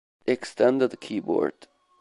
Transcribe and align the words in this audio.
Extended" 0.25 0.99
keyboard. 0.99 1.67